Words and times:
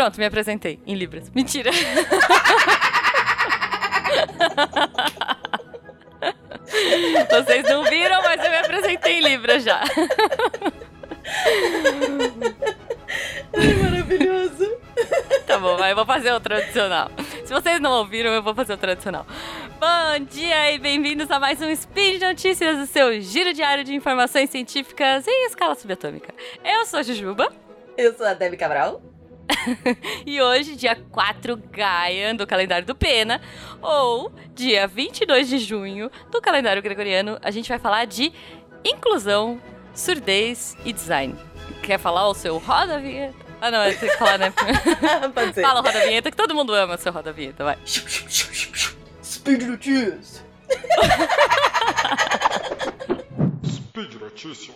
Pronto, 0.00 0.16
me 0.18 0.24
apresentei 0.24 0.80
em 0.86 0.94
Libras. 0.94 1.30
Mentira. 1.34 1.70
Vocês 7.30 7.68
não 7.68 7.84
viram, 7.84 8.22
mas 8.22 8.42
eu 8.42 8.50
me 8.50 8.56
apresentei 8.56 9.18
em 9.18 9.20
Libras 9.20 9.62
já. 9.62 9.82
Ai, 13.52 13.74
maravilhoso. 13.74 14.74
Tá 15.46 15.58
bom, 15.58 15.76
vai, 15.76 15.92
eu 15.92 15.96
vou 15.96 16.06
fazer 16.06 16.32
o 16.32 16.40
tradicional. 16.40 17.10
Se 17.44 17.52
vocês 17.52 17.78
não 17.78 17.92
ouviram, 17.98 18.30
eu 18.30 18.42
vou 18.42 18.54
fazer 18.54 18.72
o 18.72 18.78
tradicional. 18.78 19.26
Bom 19.78 20.24
dia 20.24 20.72
e 20.72 20.78
bem-vindos 20.78 21.30
a 21.30 21.38
mais 21.38 21.60
um 21.60 21.76
Speed 21.76 22.22
Notícias, 22.22 22.78
o 22.78 22.86
seu 22.86 23.20
giro 23.20 23.52
diário 23.52 23.84
de 23.84 23.94
informações 23.94 24.48
científicas 24.48 25.28
em 25.28 25.44
escala 25.44 25.74
subatômica. 25.74 26.32
Eu 26.64 26.86
sou 26.86 27.00
a 27.00 27.02
Jujuba. 27.02 27.52
Eu 27.98 28.14
sou 28.14 28.24
a 28.24 28.32
Debbie 28.32 28.56
Cabral. 28.56 29.02
e 30.26 30.40
hoje, 30.40 30.76
dia 30.76 30.96
4 31.10 31.56
Gaia 31.70 32.34
do 32.34 32.46
calendário 32.46 32.86
do 32.86 32.94
Pena, 32.94 33.40
ou 33.80 34.32
dia 34.54 34.86
22 34.86 35.48
de 35.48 35.58
junho 35.58 36.10
do 36.30 36.40
calendário 36.40 36.82
gregoriano, 36.82 37.38
a 37.42 37.50
gente 37.50 37.68
vai 37.68 37.78
falar 37.78 38.04
de 38.06 38.32
inclusão, 38.84 39.60
surdez 39.94 40.76
e 40.84 40.92
design. 40.92 41.36
Quer 41.82 41.98
falar 41.98 42.28
o 42.28 42.34
seu 42.34 42.58
roda 42.58 42.98
vinheta? 42.98 43.50
Ah, 43.60 43.70
não, 43.70 43.84
eu 43.84 43.98
tenho 43.98 44.12
que 44.12 44.18
falar, 44.18 44.38
né? 44.38 44.52
Pode 45.34 45.54
ser. 45.54 45.62
Fala 45.62 45.80
roda 45.80 46.00
vinheta, 46.00 46.30
que 46.30 46.36
todo 46.36 46.54
mundo 46.54 46.74
ama 46.74 46.94
o 46.94 46.98
seu 46.98 47.12
roda 47.12 47.32
vinheta, 47.32 47.62
vai. 47.64 47.78
Speed 49.22 49.62
Notícias. 49.62 50.42
Speed 53.64 54.14
Notícias. 54.14 54.74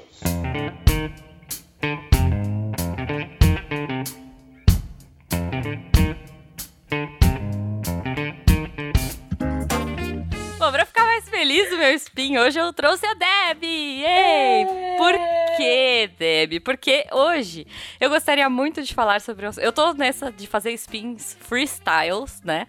Spin, 11.94 12.38
hoje 12.38 12.58
eu 12.58 12.72
trouxe 12.72 13.06
a 13.06 13.14
Deb! 13.14 13.62
Ei! 13.64 14.66
Por 14.96 15.14
quê, 15.56 16.10
Deb? 16.18 16.60
Porque 16.60 17.06
hoje 17.12 17.66
eu 18.00 18.10
gostaria 18.10 18.48
muito 18.50 18.82
de 18.82 18.92
falar 18.94 19.20
sobre... 19.20 19.46
Eu 19.58 19.72
tô 19.72 19.92
nessa 19.94 20.30
de 20.30 20.46
fazer 20.46 20.72
spins 20.72 21.36
freestyles, 21.40 22.42
né? 22.42 22.66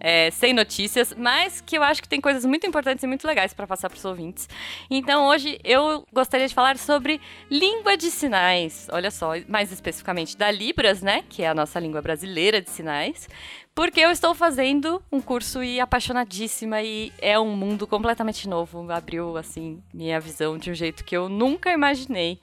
É, 0.00 0.30
sem 0.32 0.52
notícias, 0.52 1.14
mas 1.16 1.62
que 1.62 1.78
eu 1.78 1.82
acho 1.82 2.02
que 2.02 2.08
tem 2.08 2.20
coisas 2.20 2.44
muito 2.44 2.66
importantes 2.66 3.02
e 3.02 3.06
muito 3.06 3.26
legais 3.26 3.54
para 3.54 3.66
passar 3.66 3.88
para 3.88 3.96
os 3.96 4.04
ouvintes. 4.04 4.48
Então 4.90 5.26
hoje 5.26 5.58
eu 5.64 6.04
gostaria 6.12 6.46
de 6.46 6.54
falar 6.54 6.76
sobre 6.76 7.20
língua 7.50 7.96
de 7.96 8.10
sinais. 8.10 8.86
Olha 8.92 9.10
só, 9.10 9.30
mais 9.48 9.72
especificamente 9.72 10.36
da 10.36 10.50
Libras, 10.50 11.00
né? 11.00 11.24
Que 11.28 11.42
é 11.42 11.48
a 11.48 11.54
nossa 11.54 11.80
língua 11.80 12.02
brasileira 12.02 12.60
de 12.60 12.68
sinais. 12.68 13.28
Porque 13.74 13.98
eu 13.98 14.10
estou 14.12 14.34
fazendo 14.34 15.02
um 15.10 15.20
curso 15.20 15.60
e 15.60 15.80
apaixonadíssima 15.80 16.80
e 16.80 17.12
é 17.20 17.38
um 17.40 17.56
mundo 17.56 17.88
completamente 17.88 18.48
novo. 18.48 18.88
Abriu, 18.92 19.36
assim, 19.36 19.82
minha 19.92 20.20
visão 20.20 20.56
de 20.56 20.70
um 20.70 20.74
jeito 20.74 21.04
que 21.04 21.16
eu 21.16 21.28
nunca 21.28 21.72
imaginei. 21.72 22.38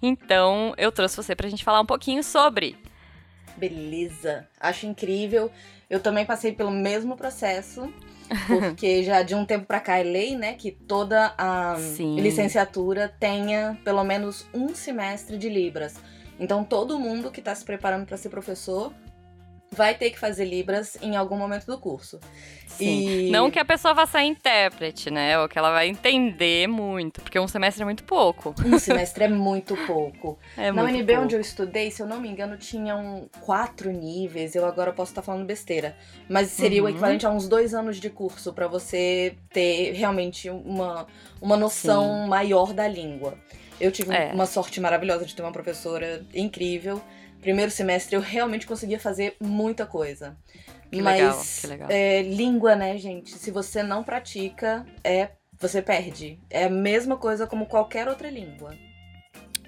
Então, 0.00 0.72
eu 0.78 0.90
trouxe 0.90 1.18
você 1.18 1.36
pra 1.36 1.50
gente 1.50 1.62
falar 1.62 1.82
um 1.82 1.86
pouquinho 1.86 2.24
sobre. 2.24 2.78
Beleza. 3.58 4.48
Acho 4.58 4.86
incrível. 4.86 5.50
Eu 5.90 6.00
também 6.00 6.24
passei 6.24 6.52
pelo 6.52 6.70
mesmo 6.70 7.14
processo. 7.14 7.92
Porque 8.46 9.04
já 9.04 9.22
de 9.22 9.34
um 9.34 9.44
tempo 9.44 9.66
pra 9.66 9.80
cá 9.80 9.98
é 9.98 10.02
lei, 10.02 10.34
né, 10.34 10.54
que 10.54 10.70
toda 10.70 11.34
a 11.36 11.76
Sim. 11.76 12.18
licenciatura 12.18 13.12
tenha 13.20 13.76
pelo 13.84 14.04
menos 14.04 14.46
um 14.54 14.74
semestre 14.74 15.36
de 15.36 15.48
Libras. 15.48 15.96
Então 16.38 16.64
todo 16.64 16.98
mundo 16.98 17.30
que 17.30 17.42
tá 17.42 17.54
se 17.54 17.64
preparando 17.64 18.06
para 18.06 18.16
ser 18.16 18.28
professor 18.28 18.94
vai 19.72 19.94
ter 19.94 20.10
que 20.10 20.18
fazer 20.18 20.44
Libras 20.44 20.96
em 21.00 21.16
algum 21.16 21.36
momento 21.36 21.64
do 21.66 21.78
curso. 21.78 22.18
Sim. 22.66 23.26
E- 23.26 23.30
Não 23.30 23.50
que 23.50 23.58
a 23.58 23.64
pessoa 23.64 23.92
vá 23.94 24.06
sair 24.06 24.26
intérprete, 24.28 25.10
né? 25.10 25.38
Ou 25.38 25.48
que 25.48 25.58
ela 25.58 25.70
vai 25.70 25.88
entender 25.88 26.66
muito, 26.66 27.20
porque 27.20 27.38
um 27.38 27.46
semestre 27.46 27.82
é 27.82 27.84
muito 27.84 28.02
pouco. 28.04 28.54
Um 28.64 28.78
semestre 28.78 29.24
é 29.24 29.28
muito 29.28 29.76
pouco. 29.86 30.38
É 30.56 30.72
Na 30.72 30.82
muito 30.82 30.96
UNB, 30.96 31.06
pouco. 31.06 31.22
onde 31.22 31.34
eu 31.36 31.40
estudei, 31.40 31.90
se 31.90 32.02
eu 32.02 32.06
não 32.06 32.20
me 32.20 32.28
engano, 32.28 32.56
tinham 32.56 33.28
quatro 33.40 33.90
níveis. 33.90 34.54
Eu 34.54 34.64
agora 34.66 34.92
posso 34.92 35.12
estar 35.12 35.22
falando 35.22 35.44
besteira. 35.46 35.96
Mas 36.28 36.48
seria 36.48 36.80
o 36.82 36.84
Uhum. 36.84 36.90
equivalente 36.90 37.26
a 37.26 37.30
uns 37.30 37.48
dois 37.48 37.74
anos 37.74 37.98
de 37.98 38.08
curso 38.10 38.52
pra 38.52 38.66
você 38.66 39.34
ter 39.52 39.92
realmente 39.92 40.48
uma, 40.50 41.06
uma 41.40 41.56
noção 41.56 42.26
maior 42.26 42.72
da 42.72 42.86
língua. 42.88 43.36
Eu 43.80 43.90
tive 43.90 44.14
É. 44.14 44.30
uma 44.32 44.46
sorte 44.46 44.80
maravilhosa 44.80 45.24
de 45.24 45.34
ter 45.34 45.42
uma 45.42 45.52
professora 45.52 46.24
incrível. 46.34 47.00
Primeiro 47.40 47.70
semestre 47.70 48.16
eu 48.16 48.20
realmente 48.20 48.66
conseguia 48.66 48.98
fazer 48.98 49.36
muita 49.40 49.86
coisa. 49.86 50.36
Que 50.90 51.00
Mas 51.00 51.20
legal, 51.20 51.42
que 51.60 51.66
legal. 51.66 51.88
é, 51.90 52.22
língua, 52.22 52.74
né, 52.74 52.98
gente? 52.98 53.30
Se 53.30 53.50
você 53.50 53.82
não 53.82 54.02
pratica, 54.02 54.84
é 55.04 55.30
você 55.58 55.80
perde. 55.80 56.38
É 56.48 56.64
a 56.64 56.70
mesma 56.70 57.16
coisa 57.16 57.46
como 57.46 57.66
qualquer 57.66 58.08
outra 58.08 58.28
língua. 58.28 58.74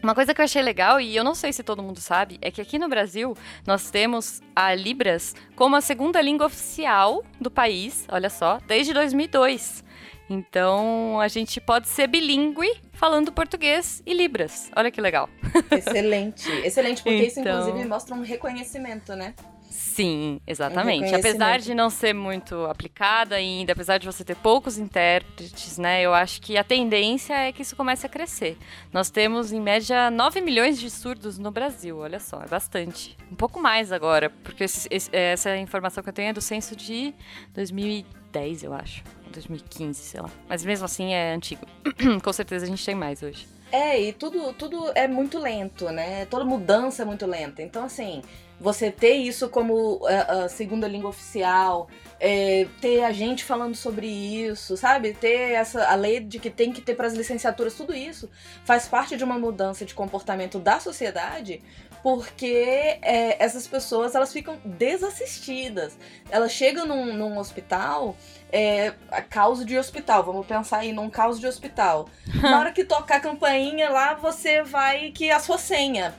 Uma 0.02 0.16
coisa 0.16 0.34
que 0.34 0.40
eu 0.40 0.44
achei 0.44 0.60
legal, 0.60 1.00
e 1.00 1.14
eu 1.14 1.22
não 1.22 1.34
sei 1.34 1.52
se 1.52 1.62
todo 1.62 1.80
mundo 1.80 2.00
sabe, 2.00 2.36
é 2.42 2.50
que 2.50 2.60
aqui 2.60 2.76
no 2.76 2.88
Brasil 2.88 3.36
nós 3.64 3.88
temos 3.88 4.40
a 4.56 4.74
Libras 4.74 5.32
como 5.54 5.76
a 5.76 5.80
segunda 5.80 6.20
língua 6.20 6.46
oficial 6.46 7.22
do 7.40 7.48
país, 7.48 8.04
olha 8.08 8.28
só, 8.28 8.58
desde 8.66 8.92
2002. 8.92 9.84
Então 10.32 11.20
a 11.20 11.28
gente 11.28 11.60
pode 11.60 11.88
ser 11.88 12.06
bilíngue 12.06 12.66
falando 12.92 13.30
português 13.30 14.02
e 14.06 14.14
Libras. 14.14 14.70
Olha 14.74 14.90
que 14.90 15.00
legal. 15.00 15.28
Excelente, 15.70 16.50
excelente, 16.64 17.02
porque 17.02 17.24
isso 17.24 17.40
Então. 17.42 17.60
inclusive 17.60 17.86
mostra 17.88 18.14
um 18.14 18.22
reconhecimento, 18.22 19.14
né? 19.14 19.34
Sim, 19.72 20.40
exatamente. 20.46 21.14
Apesar 21.14 21.58
de 21.58 21.74
não 21.74 21.88
ser 21.90 22.12
muito 22.14 22.66
aplicada 22.66 23.34
ainda, 23.36 23.72
apesar 23.72 23.98
de 23.98 24.06
você 24.06 24.22
ter 24.22 24.36
poucos 24.36 24.76
intérpretes, 24.78 25.78
né? 25.78 26.02
Eu 26.02 26.12
acho 26.14 26.40
que 26.42 26.56
a 26.56 26.62
tendência 26.64 27.34
é 27.34 27.52
que 27.52 27.62
isso 27.62 27.74
comece 27.74 28.04
a 28.06 28.08
crescer. 28.08 28.56
Nós 28.92 29.10
temos, 29.10 29.50
em 29.52 29.60
média, 29.60 30.10
9 30.10 30.40
milhões 30.40 30.78
de 30.78 30.90
surdos 30.90 31.38
no 31.38 31.50
Brasil. 31.50 31.98
Olha 31.98 32.20
só, 32.20 32.42
é 32.42 32.46
bastante. 32.46 33.16
Um 33.30 33.34
pouco 33.34 33.60
mais 33.60 33.90
agora, 33.92 34.30
porque 34.44 34.64
esse- 34.64 34.88
esse- 34.90 35.10
essa 35.14 35.56
informação 35.56 36.02
que 36.02 36.08
eu 36.10 36.12
tenho 36.12 36.28
é 36.28 36.32
do 36.32 36.40
censo 36.42 36.76
de 36.76 37.14
2010, 37.54 38.62
eu 38.62 38.72
acho. 38.74 39.02
2015, 39.32 39.98
sei 40.02 40.20
lá. 40.20 40.28
Mas 40.48 40.62
mesmo 40.64 40.84
assim 40.84 41.14
é 41.14 41.32
antigo. 41.32 41.66
Com 42.22 42.32
certeza 42.32 42.66
a 42.66 42.68
gente 42.68 42.84
tem 42.84 42.94
mais 42.94 43.22
hoje. 43.22 43.46
É, 43.70 43.98
e 43.98 44.12
tudo, 44.12 44.52
tudo 44.52 44.92
é 44.94 45.08
muito 45.08 45.38
lento, 45.38 45.88
né? 45.90 46.26
Toda 46.26 46.44
mudança 46.44 47.00
é 47.00 47.04
muito 47.06 47.24
lenta. 47.24 47.62
Então, 47.62 47.84
assim, 47.86 48.20
você 48.62 48.92
ter 48.92 49.14
isso 49.14 49.48
como 49.48 50.00
é, 50.08 50.44
a 50.44 50.48
segunda 50.48 50.86
língua 50.86 51.10
oficial, 51.10 51.88
é, 52.20 52.68
ter 52.80 53.02
a 53.02 53.10
gente 53.10 53.42
falando 53.42 53.74
sobre 53.74 54.06
isso, 54.06 54.76
sabe? 54.76 55.12
Ter 55.12 55.54
essa 55.54 55.84
a 55.88 55.96
lei 55.96 56.20
de 56.20 56.38
que 56.38 56.48
tem 56.48 56.72
que 56.72 56.80
ter 56.80 56.94
para 56.94 57.08
as 57.08 57.14
licenciaturas, 57.14 57.74
tudo 57.74 57.92
isso 57.92 58.30
faz 58.64 58.86
parte 58.86 59.16
de 59.16 59.24
uma 59.24 59.36
mudança 59.36 59.84
de 59.84 59.92
comportamento 59.92 60.60
da 60.60 60.78
sociedade, 60.78 61.60
porque 62.04 62.98
é, 63.02 63.42
essas 63.42 63.66
pessoas 63.66 64.14
elas 64.14 64.32
ficam 64.32 64.56
desassistidas. 64.64 65.98
Elas 66.30 66.52
chegam 66.52 66.86
num, 66.86 67.12
num 67.12 67.38
hospital, 67.38 68.16
é, 68.52 68.92
a 69.10 69.20
causa 69.20 69.64
de 69.64 69.76
hospital, 69.76 70.22
vamos 70.22 70.46
pensar 70.46 70.78
aí 70.78 70.92
num 70.92 71.10
caos 71.10 71.40
de 71.40 71.48
hospital. 71.48 72.08
Na 72.40 72.60
hora 72.60 72.72
que 72.72 72.84
tocar 72.84 73.16
a 73.16 73.20
campainha 73.20 73.90
lá, 73.90 74.14
você 74.14 74.62
vai 74.62 75.10
que 75.10 75.32
a 75.32 75.40
sua 75.40 75.58
senha. 75.58 76.14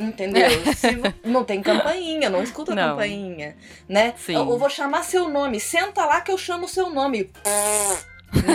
Entendeu? 0.00 0.48
Se 0.74 0.88
não 1.28 1.44
tem 1.44 1.60
campainha, 1.62 2.30
não 2.30 2.42
escuta 2.42 2.72
a 2.72 2.74
Não. 2.74 2.88
campainha, 2.90 3.54
né? 3.88 4.14
Sim. 4.16 4.34
Eu, 4.34 4.48
eu 4.48 4.58
vou 4.58 4.70
chamar 4.70 5.04
seu 5.04 5.28
nome, 5.28 5.60
senta 5.60 6.06
lá 6.06 6.20
que 6.22 6.32
eu 6.32 6.38
chamo 6.38 6.66
seu 6.66 6.88
nome. 6.90 7.30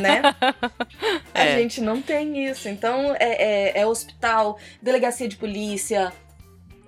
né? 0.01 0.21
A 1.33 1.44
É. 1.45 1.57
gente 1.57 1.81
não 1.81 2.01
tem 2.01 2.47
isso. 2.50 2.68
Então 2.69 3.13
é, 3.19 3.74
é- 3.77 3.80
é 3.81 3.86
hospital, 3.86 4.57
delegacia 4.81 5.27
de 5.27 5.36
polícia, 5.36 6.12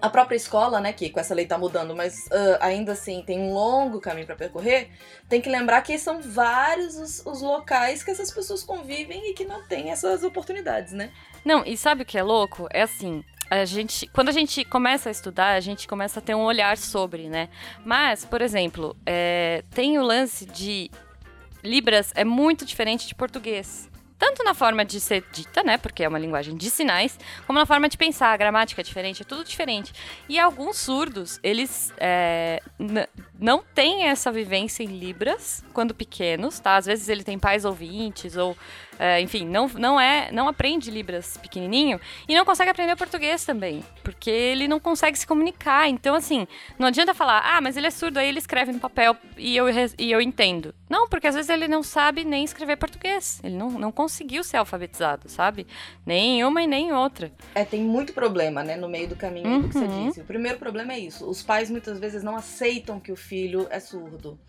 a 0.01 0.09
própria 0.09 0.35
escola, 0.37 0.79
né? 0.79 0.93
Que 0.93 1.09
com 1.09 1.19
essa 1.19 1.35
lei 1.35 1.45
tá 1.45 1.57
mudando, 1.57 1.95
mas 1.95 2.25
ah, 2.31 2.57
ainda 2.61 2.93
assim 2.93 3.21
tem 3.25 3.39
um 3.39 3.51
longo 3.53 3.99
caminho 3.99 4.25
para 4.25 4.35
percorrer. 4.35 4.89
Tem 5.27 5.41
que 5.41 5.49
lembrar 5.49 5.81
que 5.81 5.97
são 5.99 6.21
vários 6.21 6.95
os, 6.95 7.25
os 7.25 7.41
locais 7.41 8.03
que 8.03 8.11
essas 8.11 8.31
pessoas 8.31 8.63
convivem 8.63 9.29
e 9.29 9.33
que 9.33 9.43
não 9.43 9.67
têm 9.67 9.91
essas 9.91 10.23
oportunidades, 10.23 10.93
né? 10.93 11.11
Não, 11.43 11.63
e 11.65 11.75
sabe 11.77 12.03
o 12.03 12.05
que 12.05 12.17
é 12.17 12.23
louco? 12.23 12.67
É 12.71 12.83
assim, 12.83 13.23
a 13.49 13.65
gente, 13.65 14.07
quando 14.07 14.29
a 14.29 14.31
gente 14.31 14.63
começa 14.65 15.09
a 15.09 15.11
estudar, 15.11 15.53
a 15.53 15.59
gente 15.59 15.87
começa 15.87 16.19
a 16.19 16.21
ter 16.21 16.35
um 16.35 16.43
olhar 16.43 16.77
sobre, 16.77 17.29
né? 17.29 17.49
Mas, 17.85 18.25
por 18.25 18.41
exemplo, 18.41 18.95
é, 19.05 19.63
tem 19.71 19.97
o 19.97 20.03
lance 20.03 20.45
de 20.45 20.91
Libras 21.63 22.11
é 22.15 22.23
muito 22.23 22.65
diferente 22.65 23.07
de 23.07 23.15
português. 23.15 23.89
Tanto 24.17 24.43
na 24.43 24.55
forma 24.55 24.83
de 24.83 24.99
ser 24.99 25.23
dita, 25.31 25.61
né? 25.61 25.77
Porque 25.77 26.03
é 26.03 26.07
uma 26.07 26.17
linguagem 26.17 26.55
de 26.55 26.71
sinais, 26.71 27.19
como 27.45 27.59
na 27.59 27.67
forma 27.67 27.87
de 27.87 27.95
pensar. 27.97 28.31
A 28.31 28.37
gramática 28.37 28.81
é 28.81 28.83
diferente, 28.83 29.21
é 29.21 29.25
tudo 29.25 29.43
diferente. 29.43 29.93
E 30.27 30.39
alguns 30.39 30.77
surdos, 30.77 31.39
eles, 31.43 31.93
é, 31.97 32.59
não 33.39 33.63
têm 33.75 34.05
essa 34.07 34.31
vivência 34.31 34.81
em 34.81 34.87
Libras 34.87 35.63
quando 35.71 35.93
pequenos, 35.93 36.59
tá? 36.59 36.77
Às 36.77 36.87
vezes 36.87 37.09
ele 37.09 37.23
tem 37.23 37.37
pais 37.37 37.63
ouvintes 37.63 38.35
ou 38.35 38.57
é, 38.99 39.21
enfim, 39.21 39.45
não, 39.45 39.67
não 39.67 39.99
é, 39.99 40.29
não 40.31 40.47
aprende 40.47 40.89
Libras 40.89 41.37
pequenininho 41.37 41.99
e 42.27 42.35
não 42.35 42.45
consegue 42.45 42.71
aprender 42.71 42.95
português 42.95 43.45
também, 43.45 43.83
porque 44.03 44.29
ele 44.29 44.67
não 44.67 44.79
consegue 44.79 45.17
se 45.17 45.27
comunicar. 45.27 45.87
Então, 45.87 46.15
assim, 46.15 46.47
não 46.77 46.87
adianta 46.87 47.13
falar, 47.13 47.41
ah, 47.43 47.61
mas 47.61 47.77
ele 47.77 47.87
é 47.87 47.91
surdo, 47.91 48.17
aí 48.17 48.27
ele 48.27 48.39
escreve 48.39 48.71
no 48.71 48.79
papel 48.79 49.15
e 49.37 49.55
eu, 49.55 49.65
e 49.97 50.11
eu 50.11 50.21
entendo. 50.21 50.73
Não, 50.89 51.07
porque 51.07 51.27
às 51.27 51.35
vezes 51.35 51.49
ele 51.49 51.67
não 51.67 51.83
sabe 51.83 52.23
nem 52.23 52.43
escrever 52.43 52.77
português. 52.77 53.39
Ele 53.43 53.55
não, 53.55 53.69
não 53.71 53.91
conseguiu 53.91 54.43
ser 54.43 54.57
alfabetizado, 54.57 55.29
sabe? 55.29 55.67
Nem 56.05 56.43
uma 56.43 56.61
e 56.61 56.67
nem 56.67 56.93
outra. 56.93 57.31
É, 57.53 57.65
tem 57.65 57.81
muito 57.81 58.13
problema, 58.13 58.63
né, 58.63 58.75
no 58.75 58.87
meio 58.87 59.07
do 59.07 59.15
caminho 59.15 59.47
uhum. 59.47 59.61
do 59.61 59.69
que 59.69 59.73
você 59.73 59.87
disse. 59.87 60.21
O 60.21 60.25
primeiro 60.25 60.57
problema 60.57 60.93
é 60.93 60.99
isso: 60.99 61.29
os 61.29 61.43
pais 61.43 61.69
muitas 61.69 61.99
vezes 61.99 62.23
não 62.23 62.35
aceitam 62.35 62.99
que 62.99 63.11
o 63.11 63.15
filho 63.15 63.67
é 63.69 63.79
surdo 63.79 64.39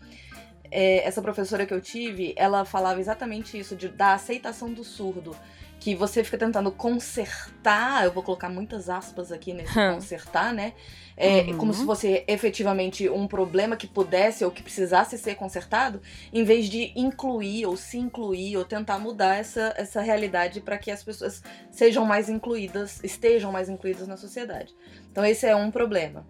é, 0.71 1.05
essa 1.07 1.21
professora 1.21 1.65
que 1.65 1.73
eu 1.73 1.81
tive, 1.81 2.33
ela 2.35 2.65
falava 2.65 2.99
exatamente 2.99 3.57
isso, 3.57 3.75
de, 3.75 3.89
da 3.89 4.13
aceitação 4.13 4.71
do 4.71 4.83
surdo. 4.83 5.35
Que 5.79 5.95
você 5.95 6.25
fica 6.25 6.37
tentando 6.37 6.71
consertar, 6.73 8.03
eu 8.03 8.11
vou 8.11 8.21
colocar 8.21 8.49
muitas 8.49 8.89
aspas 8.89 9.31
aqui 9.31 9.53
nesse 9.53 9.73
consertar, 9.73 10.53
né? 10.53 10.73
É, 11.15 11.41
uhum. 11.41 11.57
Como 11.57 11.73
se 11.73 11.85
fosse 11.85 12.23
efetivamente 12.27 13.09
um 13.09 13.27
problema 13.27 13.77
que 13.77 13.87
pudesse 13.87 14.43
ou 14.43 14.51
que 14.51 14.61
precisasse 14.61 15.17
ser 15.17 15.35
consertado, 15.35 16.01
em 16.33 16.43
vez 16.43 16.67
de 16.67 16.91
incluir 16.97 17.65
ou 17.65 17.77
se 17.77 17.97
incluir 17.97 18.57
ou 18.57 18.65
tentar 18.65 18.99
mudar 18.99 19.37
essa, 19.37 19.73
essa 19.77 20.01
realidade 20.01 20.59
para 20.59 20.77
que 20.77 20.91
as 20.91 21.01
pessoas 21.01 21.41
sejam 21.71 22.05
mais 22.05 22.27
incluídas, 22.27 23.01
estejam 23.01 23.51
mais 23.51 23.69
incluídas 23.69 24.07
na 24.07 24.17
sociedade. 24.17 24.73
Então, 25.11 25.25
esse 25.25 25.45
é 25.45 25.55
um 25.55 25.71
problema. 25.71 26.25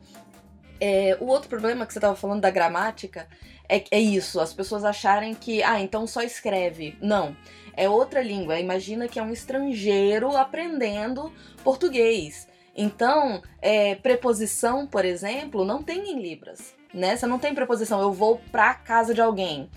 É, 0.80 1.18
o 1.20 1.26
outro 1.26 1.50
problema 1.50 1.86
que 1.86 1.94
você 1.94 2.00
estava 2.00 2.16
falando 2.16 2.42
da 2.42 2.50
gramática 2.50 3.28
é, 3.70 3.84
é 3.92 4.00
isso, 4.00 4.40
as 4.40 4.52
pessoas 4.52 4.84
acharem 4.84 5.36
que, 5.36 5.62
ah, 5.62 5.80
então 5.80 6.08
só 6.08 6.24
escreve. 6.24 6.98
Não. 7.00 7.38
É 7.78 7.88
outra 7.88 8.22
língua. 8.22 8.60
Imagina 8.60 9.08
que 9.08 9.20
é 9.20 9.24
um 9.24 9.32
estrangeiro 9.32 10.36
aprendendo 10.36 11.32
português. 11.64 12.48
Então, 12.76 13.42
é, 13.62 13.96
preposição, 13.96 14.88
por 14.88 15.06
exemplo, 15.06 15.64
não 15.64 15.84
tem 15.84 16.12
em 16.12 16.22
Libras. 16.22 16.74
Né? 16.94 17.16
Você 17.16 17.28
não 17.28 17.38
tem 17.38 17.54
preposição, 17.54 18.02
eu 18.02 18.12
vou 18.12 18.42
pra 18.52 18.74
casa 18.74 19.14
de 19.14 19.22
alguém. 19.22 19.70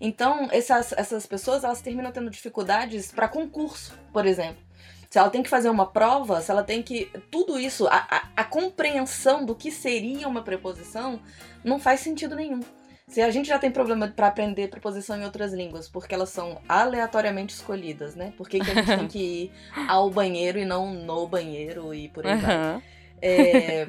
Então, 0.00 0.48
essas, 0.52 0.92
essas 0.92 1.26
pessoas 1.26 1.64
elas 1.64 1.82
terminam 1.82 2.12
tendo 2.12 2.30
dificuldades 2.30 3.10
para 3.10 3.28
concurso, 3.28 3.98
por 4.12 4.24
exemplo. 4.24 4.62
Se 5.10 5.18
ela 5.18 5.28
tem 5.28 5.42
que 5.42 5.50
fazer 5.50 5.68
uma 5.68 5.86
prova, 5.86 6.40
se 6.40 6.50
ela 6.50 6.62
tem 6.62 6.82
que. 6.82 7.10
Tudo 7.30 7.58
isso, 7.58 7.88
a, 7.88 8.06
a, 8.08 8.28
a 8.36 8.44
compreensão 8.44 9.44
do 9.44 9.56
que 9.56 9.72
seria 9.72 10.28
uma 10.28 10.42
preposição, 10.42 11.20
não 11.64 11.80
faz 11.80 12.00
sentido 12.00 12.36
nenhum. 12.36 12.60
Se 13.10 13.20
a 13.20 13.30
gente 13.30 13.48
já 13.48 13.58
tem 13.58 13.72
problema 13.72 14.06
para 14.06 14.28
aprender 14.28 14.68
preposição 14.68 15.18
em 15.18 15.24
outras 15.24 15.52
línguas, 15.52 15.88
porque 15.88 16.14
elas 16.14 16.28
são 16.28 16.60
aleatoriamente 16.68 17.52
escolhidas, 17.52 18.14
né? 18.14 18.32
Por 18.36 18.48
que, 18.48 18.60
que 18.60 18.70
a 18.70 18.74
gente 18.74 18.86
tem 18.86 19.08
que 19.08 19.18
ir 19.18 19.52
ao 19.88 20.08
banheiro 20.08 20.60
e 20.60 20.64
não 20.64 20.94
no 20.94 21.26
banheiro 21.26 21.92
e 21.92 22.08
por 22.08 22.24
aí 22.24 22.34
uhum. 22.34 22.40
vai? 22.40 22.82
É, 23.20 23.88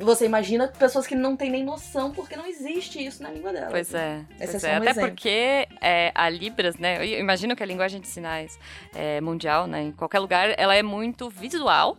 você 0.00 0.24
imagina 0.24 0.68
pessoas 0.68 1.04
que 1.04 1.16
não 1.16 1.36
têm 1.36 1.50
nem 1.50 1.64
noção 1.64 2.12
porque 2.12 2.36
não 2.36 2.46
existe 2.46 3.04
isso 3.04 3.24
na 3.24 3.30
língua 3.30 3.52
delas. 3.52 3.70
Pois 3.70 3.92
é. 3.92 4.24
Pois 4.38 4.64
é, 4.64 4.70
é. 4.70 4.74
Um 4.74 4.76
Até 4.76 4.90
exemplo. 4.90 5.08
porque 5.10 5.68
é, 5.80 6.12
a 6.14 6.28
Libras, 6.28 6.76
né? 6.76 6.98
Eu 6.98 7.18
imagino 7.18 7.56
que 7.56 7.62
a 7.62 7.66
linguagem 7.66 8.00
de 8.00 8.06
sinais 8.06 8.56
é, 8.94 9.20
mundial, 9.20 9.66
né? 9.66 9.82
Em 9.82 9.92
qualquer 9.92 10.20
lugar, 10.20 10.54
ela 10.56 10.76
é 10.76 10.82
muito 10.82 11.28
visual 11.28 11.96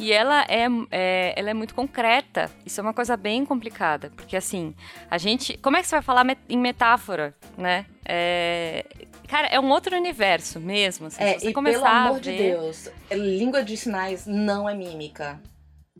e 0.00 0.12
ela 0.12 0.46
é, 0.48 0.66
é, 0.90 1.34
ela 1.36 1.50
é 1.50 1.54
muito 1.54 1.74
concreta. 1.74 2.50
Isso 2.64 2.80
é 2.80 2.82
uma 2.82 2.94
coisa 2.94 3.18
bem 3.18 3.44
complicada. 3.44 4.10
Porque, 4.16 4.34
assim, 4.34 4.74
a 5.10 5.18
gente. 5.18 5.58
Como 5.58 5.76
é 5.76 5.82
que 5.82 5.88
você 5.88 5.96
vai 5.96 6.02
falar 6.02 6.24
em 6.48 6.58
metáfora, 6.58 7.34
né? 7.56 7.84
É, 8.02 8.86
cara, 9.28 9.46
é 9.48 9.60
um 9.60 9.68
outro 9.68 9.94
universo 9.94 10.58
mesmo. 10.58 11.08
Assim, 11.08 11.22
é, 11.22 11.38
você 11.38 11.50
e 11.50 11.52
pelo 11.52 11.84
amor 11.84 12.14
ver... 12.14 12.20
de 12.20 12.32
Deus, 12.32 12.88
língua 13.12 13.62
de 13.62 13.76
sinais 13.76 14.26
não 14.26 14.66
é 14.66 14.74
mímica. 14.74 15.38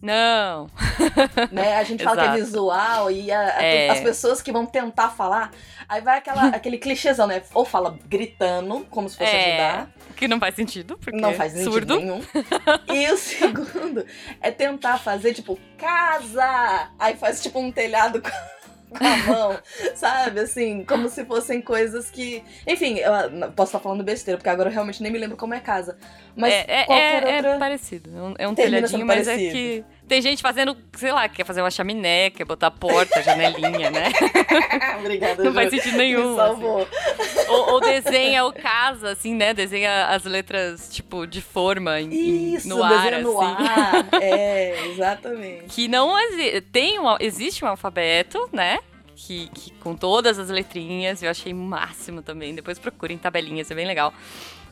Não. 0.00 0.69
Né? 1.50 1.76
A 1.76 1.85
gente 1.85 2.02
fala 2.02 2.17
que 2.17 2.29
é 2.29 2.43
visual 2.43 3.11
e 3.11 3.31
a, 3.31 3.62
é. 3.62 3.91
as 3.91 4.00
pessoas 4.00 4.41
que 4.41 4.52
vão 4.52 4.64
tentar 4.64 5.11
falar, 5.11 5.50
aí 5.88 6.00
vai 6.00 6.19
aquela, 6.19 6.47
aquele 6.55 6.79
clichêzão, 6.79 7.26
né? 7.26 7.43
Ou 7.52 7.64
fala 7.64 7.99
gritando, 8.06 8.87
como 8.91 9.08
se 9.08 9.17
fosse 9.17 9.31
é, 9.31 9.49
ajudar. 9.49 9.91
Que 10.17 10.29
não 10.29 10.38
faz 10.38 10.55
sentido, 10.55 10.97
porque 10.99 11.19
não 11.19 11.35
faz 11.35 11.52
sentido 11.52 11.73
surdo. 11.73 11.97
nenhum. 11.99 12.20
e 12.88 13.11
o 13.11 13.17
segundo 13.19 14.06
é 14.41 14.50
tentar 14.50 14.99
fazer, 14.99 15.35
tipo, 15.35 15.58
casa! 15.76 16.91
Aí 16.99 17.17
faz 17.17 17.43
tipo 17.43 17.58
um 17.58 17.73
telhado 17.73 18.23
com 18.23 18.31
com 18.90 19.04
a 19.04 19.16
mão, 19.16 19.58
sabe? 19.94 20.40
Assim, 20.40 20.84
como 20.84 21.08
se 21.08 21.25
fossem 21.25 21.60
coisas 21.60 22.10
que. 22.10 22.42
Enfim, 22.66 22.98
eu 22.98 23.52
posso 23.52 23.70
estar 23.70 23.81
falando 23.81 24.04
besteira, 24.04 24.37
porque 24.38 24.48
agora 24.48 24.69
eu 24.69 24.72
realmente 24.72 25.02
nem 25.02 25.10
me 25.10 25.19
lembro 25.19 25.37
como 25.37 25.54
é 25.54 25.60
casa. 25.60 25.96
Mas 26.37 26.52
é, 26.52 26.64
é, 26.69 26.87
é, 26.88 27.37
outra... 27.37 27.50
é 27.50 27.58
parecido. 27.58 28.34
É 28.38 28.48
um 28.48 28.52
é 28.52 28.54
telhadinho, 28.54 29.06
mas 29.06 29.26
parecido. 29.26 29.48
é 29.48 29.52
que. 29.52 29.84
Tem 30.10 30.20
gente 30.20 30.42
fazendo, 30.42 30.76
sei 30.96 31.12
lá, 31.12 31.28
quer 31.28 31.46
fazer 31.46 31.62
uma 31.62 31.70
chaminé, 31.70 32.30
quer 32.30 32.44
botar 32.44 32.68
porta, 32.68 33.22
janelinha, 33.22 33.92
né? 33.92 34.10
Obrigada, 34.98 35.44
Não 35.44 35.54
faz 35.54 35.70
sentido 35.70 35.96
nenhum. 35.96 36.30
Me 36.30 36.36
salvou. 36.36 36.82
Assim. 36.82 37.48
Ou, 37.48 37.74
ou, 37.74 37.80
desenha 37.80 38.44
o 38.44 38.52
casa, 38.52 39.12
assim, 39.12 39.36
né? 39.36 39.54
Desenha 39.54 40.06
as 40.06 40.24
letras, 40.24 40.88
tipo, 40.92 41.28
de 41.28 41.40
forma 41.40 42.00
em, 42.00 42.54
Isso, 42.54 42.68
no 42.68 42.82
ar, 42.82 43.22
no 43.22 43.40
assim. 43.40 43.62
ar. 43.62 44.08
É, 44.20 44.86
exatamente. 44.88 45.66
Que 45.68 45.86
não 45.86 46.18
existe. 46.18 46.60
Tem 46.62 46.98
um, 46.98 47.16
existe 47.20 47.64
um 47.64 47.68
alfabeto, 47.68 48.50
né? 48.52 48.80
Que, 49.26 49.49
que, 49.49 49.70
com 49.75 49.94
todas 49.94 50.38
as 50.38 50.49
letrinhas, 50.49 51.22
eu 51.22 51.31
achei 51.31 51.52
máximo 51.52 52.22
também. 52.22 52.55
Depois 52.55 52.78
procurem 52.78 53.19
tabelinhas, 53.19 53.70
é 53.70 53.75
bem 53.75 53.87
legal. 53.87 54.14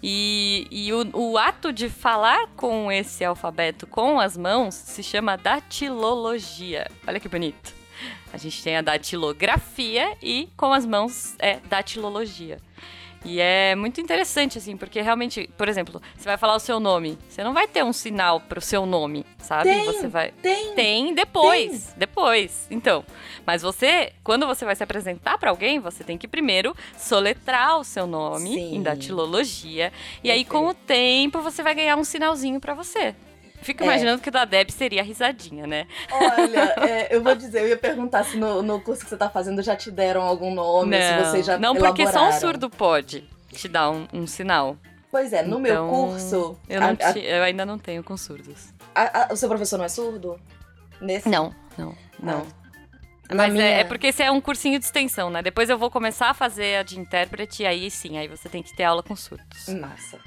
E, 0.02 0.66
e 0.70 0.92
o, 0.92 1.10
o, 1.12 1.38
ato 1.38 1.72
de 1.72 1.88
falar 1.88 2.48
com 2.56 2.90
esse 2.90 3.24
alfabeto 3.24 3.86
com 3.86 4.18
as 4.18 4.36
mãos 4.36 4.74
se 4.74 5.02
chama 5.02 5.36
datilologia. 5.36 6.88
Olha 7.06 7.20
que 7.20 7.28
bonito. 7.28 7.74
A 8.32 8.36
gente 8.36 8.62
tem 8.62 8.76
a 8.76 8.82
datilografia 8.82 10.16
e 10.22 10.48
com 10.56 10.72
as 10.72 10.86
mãos 10.86 11.34
é 11.38 11.60
datilologia. 11.68 12.58
E 13.24 13.40
é 13.40 13.74
muito 13.74 14.00
interessante, 14.00 14.58
assim, 14.58 14.76
porque 14.76 15.00
realmente, 15.00 15.48
por 15.56 15.68
exemplo, 15.68 16.00
você 16.16 16.24
vai 16.24 16.36
falar 16.36 16.54
o 16.54 16.60
seu 16.60 16.78
nome, 16.78 17.18
você 17.28 17.42
não 17.42 17.52
vai 17.52 17.66
ter 17.66 17.84
um 17.84 17.92
sinal 17.92 18.40
pro 18.40 18.60
seu 18.60 18.86
nome, 18.86 19.26
sabe? 19.38 19.64
Tem, 19.70 19.84
você 19.84 20.06
vai. 20.06 20.30
Tem. 20.30 20.74
Tem 20.74 21.14
depois. 21.14 21.86
Tem. 21.86 21.94
Depois. 21.98 22.66
Então. 22.70 23.04
Mas 23.44 23.62
você, 23.62 24.12
quando 24.22 24.46
você 24.46 24.64
vai 24.64 24.76
se 24.76 24.82
apresentar 24.82 25.38
para 25.38 25.50
alguém, 25.50 25.80
você 25.80 26.04
tem 26.04 26.16
que 26.16 26.28
primeiro 26.28 26.76
soletrar 26.96 27.78
o 27.78 27.84
seu 27.84 28.06
nome 28.06 28.54
Sim. 28.54 28.76
em 28.76 28.82
datilologia. 28.82 29.92
E 30.22 30.30
aí, 30.30 30.44
com 30.44 30.68
o 30.68 30.74
tempo, 30.74 31.40
você 31.40 31.62
vai 31.62 31.74
ganhar 31.74 31.96
um 31.96 32.04
sinalzinho 32.04 32.60
para 32.60 32.74
você. 32.74 33.14
Fico 33.68 33.82
é. 33.82 33.86
imaginando 33.86 34.22
que 34.22 34.30
o 34.30 34.32
da 34.32 34.46
Deb 34.46 34.70
seria 34.70 35.02
a 35.02 35.04
risadinha, 35.04 35.66
né? 35.66 35.86
Olha, 36.10 36.72
é, 36.88 37.14
eu 37.14 37.22
vou 37.22 37.34
dizer, 37.34 37.60
eu 37.60 37.68
ia 37.68 37.76
perguntar 37.76 38.24
se 38.24 38.38
no, 38.38 38.62
no 38.62 38.80
curso 38.80 39.02
que 39.02 39.10
você 39.10 39.16
tá 39.16 39.28
fazendo 39.28 39.62
já 39.62 39.76
te 39.76 39.90
deram 39.90 40.22
algum 40.22 40.54
nome, 40.54 40.98
não, 40.98 41.24
se 41.24 41.30
você 41.30 41.42
já 41.42 41.58
Não, 41.58 41.76
porque 41.76 42.06
só 42.06 42.30
um 42.30 42.32
surdo 42.32 42.70
pode 42.70 43.28
te 43.52 43.68
dar 43.68 43.90
um, 43.90 44.08
um 44.10 44.26
sinal. 44.26 44.78
Pois 45.10 45.34
é, 45.34 45.42
no 45.42 45.60
então, 45.60 45.60
meu 45.60 45.86
curso... 45.86 46.58
Eu, 46.66 46.82
a, 46.82 46.86
a, 46.86 47.18
eu, 47.18 47.42
ainda 47.42 47.66
não 47.66 47.78
tenho 47.78 48.02
com 48.02 48.16
surdos. 48.16 48.72
A, 48.94 49.28
o 49.32 49.36
seu 49.36 49.50
professor 49.50 49.76
não 49.76 49.84
é 49.84 49.90
surdo? 49.90 50.40
Nesse? 50.98 51.28
Não, 51.28 51.54
não, 51.76 51.94
não. 52.18 52.46
Ah. 52.64 52.67
Mas 53.34 53.52
minha... 53.52 53.64
é, 53.64 53.80
é, 53.80 53.84
porque 53.84 54.08
esse 54.08 54.22
é 54.22 54.30
um 54.30 54.40
cursinho 54.40 54.78
de 54.78 54.84
extensão, 54.84 55.30
né? 55.30 55.42
Depois 55.42 55.68
eu 55.68 55.78
vou 55.78 55.90
começar 55.90 56.30
a 56.30 56.34
fazer 56.34 56.76
a 56.76 56.82
de 56.82 56.98
intérprete, 56.98 57.64
aí 57.64 57.90
sim, 57.90 58.16
aí 58.16 58.26
você 58.26 58.48
tem 58.48 58.62
que 58.62 58.74
ter 58.74 58.84
aula 58.84 59.02
com 59.02 59.14
surdos. 59.14 59.68
Massa. 59.68 60.18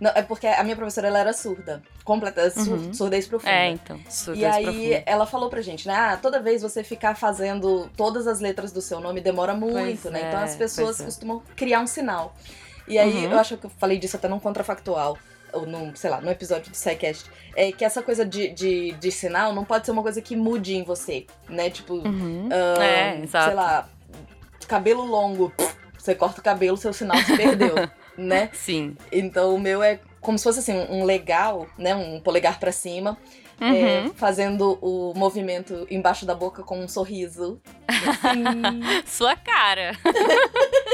Não, 0.00 0.12
é 0.14 0.22
porque 0.22 0.46
a 0.46 0.62
minha 0.62 0.76
professora 0.76 1.08
ela 1.08 1.18
era 1.18 1.32
surda. 1.32 1.82
Completa, 2.04 2.50
sur, 2.50 2.72
uhum. 2.72 2.94
surdez 2.94 3.26
profunda. 3.26 3.52
É, 3.52 3.70
então. 3.70 3.98
Surdez 4.08 4.42
e 4.42 4.46
aí 4.46 4.64
profunda. 4.64 5.02
ela 5.06 5.26
falou 5.26 5.50
pra 5.50 5.60
gente, 5.60 5.88
né? 5.88 5.94
Ah, 5.94 6.16
toda 6.16 6.40
vez 6.40 6.62
você 6.62 6.84
ficar 6.84 7.16
fazendo 7.16 7.90
todas 7.96 8.26
as 8.26 8.38
letras 8.38 8.70
do 8.70 8.80
seu 8.80 9.00
nome 9.00 9.20
demora 9.20 9.54
muito, 9.54 10.02
pois 10.02 10.04
né? 10.04 10.22
É, 10.22 10.28
então 10.28 10.40
as 10.40 10.54
pessoas 10.54 11.00
é. 11.00 11.04
costumam 11.04 11.42
criar 11.56 11.80
um 11.80 11.86
sinal. 11.86 12.34
E 12.86 12.96
aí, 12.96 13.26
uhum. 13.26 13.32
eu 13.32 13.38
acho 13.38 13.56
que 13.56 13.66
eu 13.66 13.70
falei 13.70 13.98
disso 13.98 14.16
até 14.16 14.28
num 14.28 14.38
contrafactual 14.38 15.18
ou 15.52 15.66
num, 15.66 15.94
sei 15.94 16.10
lá, 16.10 16.20
no 16.20 16.30
episódio 16.30 16.70
do 16.70 16.76
SciCast, 16.76 17.30
é 17.54 17.72
que 17.72 17.84
essa 17.84 18.02
coisa 18.02 18.24
de, 18.24 18.48
de, 18.48 18.92
de, 18.92 19.10
sinal 19.10 19.52
não 19.52 19.64
pode 19.64 19.86
ser 19.86 19.92
uma 19.92 20.02
coisa 20.02 20.20
que 20.20 20.36
mude 20.36 20.76
em 20.76 20.82
você, 20.82 21.26
né? 21.48 21.70
Tipo, 21.70 21.94
uhum. 21.94 22.48
uh, 22.48 22.80
é, 22.80 23.26
sei 23.26 23.54
lá, 23.54 23.88
cabelo 24.66 25.04
longo, 25.04 25.52
você 25.96 26.14
corta 26.14 26.40
o 26.40 26.44
cabelo, 26.44 26.76
seu 26.76 26.92
sinal 26.92 27.18
se 27.18 27.36
perdeu. 27.36 27.74
né? 28.16 28.50
Sim. 28.52 28.96
Então 29.12 29.54
o 29.54 29.60
meu 29.60 29.82
é 29.82 30.00
como 30.20 30.36
se 30.36 30.44
fosse 30.44 30.58
assim, 30.58 30.74
um 30.90 31.04
legal, 31.04 31.66
né? 31.78 31.94
Um 31.94 32.20
polegar 32.20 32.58
para 32.58 32.72
cima. 32.72 33.16
É, 33.60 33.64
uhum. 33.64 33.74
É, 33.74 34.08
fazendo 34.14 34.78
o 34.80 35.12
movimento 35.16 35.84
embaixo 35.90 36.24
da 36.24 36.34
boca 36.34 36.62
com 36.62 36.78
um 36.78 36.86
sorriso. 36.86 37.60
Assim. 37.88 39.04
Sua 39.04 39.34
cara. 39.34 39.98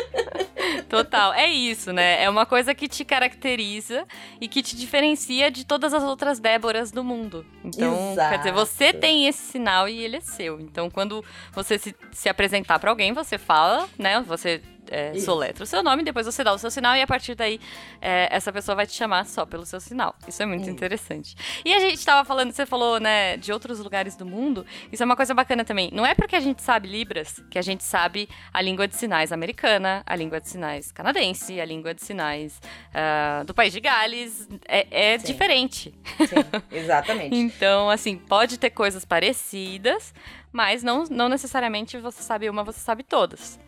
Total, 0.89 1.33
é 1.33 1.49
isso, 1.49 1.93
né? 1.93 2.23
É 2.23 2.29
uma 2.31 2.47
coisa 2.47 2.75
que 2.75 2.89
te 2.89 3.05
caracteriza 3.05 4.05
e 4.41 4.49
que 4.49 4.63
te 4.63 4.77
diferencia 4.77 5.51
de 5.51 5.65
todas 5.65 5.93
as 5.95 6.03
outras 6.03 6.39
Déboras 6.39 6.91
do 6.91 7.03
mundo. 7.03 7.45
Então, 7.65 8.13
Exato. 8.13 8.31
quer 8.31 8.39
dizer, 8.39 8.53
você 8.53 8.93
tem 8.93 9.27
esse 9.27 9.53
sinal 9.53 9.89
e 9.89 10.03
ele 10.03 10.17
é 10.17 10.21
seu. 10.21 10.61
Então, 10.61 10.91
quando 10.91 11.25
você 11.53 11.79
se, 11.79 11.95
se 12.13 12.29
apresentar 12.29 12.79
pra 12.79 12.91
alguém, 12.91 13.13
você 13.13 13.39
fala, 13.39 13.89
né? 13.99 14.21
Você 14.27 14.61
é, 14.91 15.19
soletra 15.19 15.65
o 15.65 15.67
seu 15.67 15.83
nome, 15.83 16.03
depois 16.03 16.27
você 16.27 16.43
dá 16.43 16.53
o 16.53 16.59
seu 16.59 16.71
sinal 16.71 16.97
e 16.97 17.03
a 17.03 17.07
partir 17.07 17.35
daí 17.35 17.61
é, 18.01 18.29
essa 18.31 18.53
pessoa 18.53 18.75
vai 18.75 18.87
te 18.87 18.93
chamar 18.93 19.27
só 19.27 19.45
pelo 19.47 19.65
seu 19.65 19.81
sinal. 19.81 20.15
Isso 20.27 20.43
é 20.43 20.47
muito 20.47 20.63
Isso. 20.63 20.71
interessante. 20.71 21.37
E 21.65 21.73
a 21.73 21.81
gente 21.81 22.05
tava 22.05 22.25
falando, 22.25 22.53
você 22.53 22.67
falou, 22.67 23.01
né, 23.01 23.37
de 23.37 23.53
outros 23.53 23.79
lugares 23.79 24.17
do 24.17 24.27
mundo. 24.27 24.65
Isso 24.93 25.03
é 25.03 25.07
uma 25.07 25.17
coisa 25.17 25.35
bacana 25.35 25.65
também. 25.65 25.91
Não 25.93 26.05
é 26.05 26.15
porque 26.15 26.37
a 26.37 26.41
gente 26.41 26.63
sabe 26.63 26.89
Libras 26.89 27.43
que 27.51 27.59
a 27.59 27.63
gente 27.63 27.85
sabe 27.85 28.29
a 28.53 28.61
língua 28.61 28.87
de 28.87 28.97
sinais 28.97 29.33
americana, 29.33 30.03
a 30.07 30.17
língua 30.17 30.41
de 30.41 30.49
sinais 30.49 30.93
canadense, 30.93 31.61
a 31.61 31.65
língua 31.65 31.95
de 31.95 32.03
sinais 32.03 32.61
ah, 32.93 33.43
do 33.47 33.55
país 33.55 33.73
de 33.73 33.81
Gales. 33.81 34.49
É, 34.67 35.13
é 35.15 35.19
Sim. 35.19 35.27
diferente. 35.27 35.95
Sim, 36.19 36.37
exatamente. 36.71 37.35
Então, 37.45 37.91
assim, 37.91 38.17
pode 38.17 38.59
ter 38.59 38.71
coisas 38.71 39.05
parecidas, 39.05 40.15
mas 40.53 40.83
não, 40.83 41.05
não 41.05 41.29
necessariamente 41.29 41.99
você 41.99 42.23
sabe 42.23 42.49
uma, 42.49 42.65
você 42.65 42.81
sabe 42.81 43.03
todas. 43.03 43.59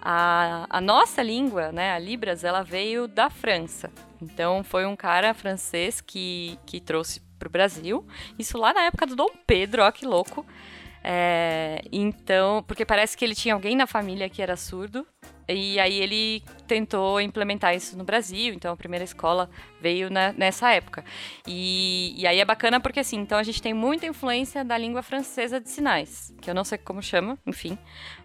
A, 0.00 0.66
a 0.70 0.80
nossa 0.80 1.22
língua, 1.22 1.72
né, 1.72 1.92
a 1.92 1.98
Libras, 1.98 2.44
ela 2.44 2.62
veio 2.62 3.08
da 3.08 3.28
França. 3.28 3.90
Então, 4.20 4.64
foi 4.64 4.86
um 4.86 4.96
cara 4.96 5.34
francês 5.34 6.00
que, 6.00 6.58
que 6.66 6.80
trouxe 6.80 7.20
pro 7.38 7.50
Brasil. 7.50 8.06
Isso 8.38 8.58
lá 8.58 8.72
na 8.72 8.82
época 8.82 9.06
do 9.06 9.16
Dom 9.16 9.30
Pedro, 9.46 9.82
ó 9.82 9.90
que 9.90 10.04
louco. 10.04 10.44
É, 11.02 11.80
então, 11.92 12.64
porque 12.66 12.84
parece 12.84 13.16
que 13.16 13.24
ele 13.24 13.34
tinha 13.34 13.54
alguém 13.54 13.76
na 13.76 13.86
família 13.86 14.28
que 14.28 14.42
era 14.42 14.56
surdo. 14.56 15.06
E 15.48 15.80
aí 15.80 15.98
ele 16.00 16.42
tentou 16.66 17.20
implementar 17.20 17.74
isso 17.74 17.96
no 17.96 18.04
Brasil. 18.04 18.52
Então, 18.52 18.72
a 18.72 18.76
primeira 18.76 19.04
escola 19.04 19.48
veio 19.80 20.10
na- 20.10 20.32
nessa 20.34 20.70
época. 20.72 21.04
E, 21.46 22.14
e 22.20 22.26
aí 22.26 22.38
é 22.38 22.44
bacana 22.44 22.78
porque, 22.80 23.00
assim, 23.00 23.16
então 23.18 23.38
a 23.38 23.42
gente 23.42 23.62
tem 23.62 23.72
muita 23.72 24.06
influência 24.06 24.64
da 24.64 24.76
língua 24.76 25.02
francesa 25.02 25.58
de 25.60 25.70
sinais, 25.70 26.34
que 26.42 26.50
eu 26.50 26.54
não 26.54 26.64
sei 26.64 26.76
como 26.78 27.02
chama, 27.02 27.38
enfim. 27.46 27.78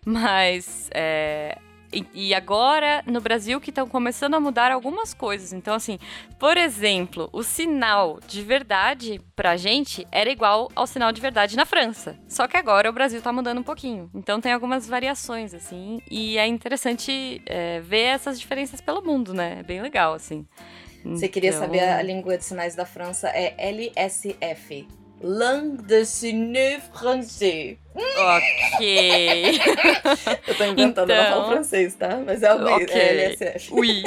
Mas. 0.06 0.90
é, 0.94 1.58
e, 1.94 2.30
e 2.30 2.34
agora, 2.34 3.04
no 3.06 3.22
Brasil, 3.22 3.62
que 3.62 3.70
estão 3.70 3.88
começando 3.88 4.34
a 4.34 4.40
mudar 4.40 4.72
algumas 4.72 5.14
coisas. 5.14 5.54
Então, 5.54 5.74
assim, 5.76 6.00
por 6.40 6.58
exemplo, 6.58 7.30
o 7.32 7.44
sinal 7.44 8.20
de 8.28 8.42
verdade 8.42 9.22
pra 9.36 9.56
gente 9.56 10.06
era 10.12 10.30
igual 10.30 10.70
ao 10.76 10.88
sinal 10.88 11.12
de 11.12 11.22
verdade 11.22 11.56
na 11.56 11.66
França. 11.66 12.18
Só 12.28 12.48
que 12.48 12.58
agora 12.58 12.90
o 12.90 12.94
Brasil 12.94 13.22
tá 13.22 13.32
mudando 13.32 13.60
um 13.60 13.64
pouquinho. 13.64 14.10
Então 14.14 14.42
tem 14.42 14.52
algumas 14.52 14.88
variações, 14.88 15.54
assim. 15.54 16.02
E 16.10 16.38
é 16.38 16.48
interessante 16.48 17.42
é, 17.46 17.80
ver 17.82 18.04
essas 18.04 18.40
diferenças 18.40 18.82
pelo 18.82 19.02
mundo, 19.04 19.34
né? 19.34 19.58
É 19.60 19.64
bem 19.64 19.82
legal, 19.82 20.14
assim. 20.14 20.46
Você 21.06 21.28
queria 21.28 21.50
Então- 21.50 21.62
saber 21.62 21.82
a 21.82 22.02
língua 22.02 22.38
de 22.38 22.46
sinais 22.46 22.76
da 22.76 22.86
França? 22.86 23.28
É 23.30 23.54
LSF. 23.58 24.88
Langue 25.24 25.82
de 25.84 26.06
Signes 26.06 26.84
Français. 26.94 27.78
Ok. 27.96 29.60
Eu 30.48 30.56
tô 30.56 30.64
inventando, 30.66 31.10
eu 31.10 31.16
não 31.16 31.24
Então- 31.24 31.34
falo 31.42 31.52
francês, 31.54 31.96
tá? 31.96 32.20
Mas 32.26 32.44
é 32.44 32.54
o 32.54 32.60
mesmo, 32.60 32.76
Ok. 32.84 32.94
é 32.96 33.10
LSF. 33.14 33.74
Ui. 33.74 34.04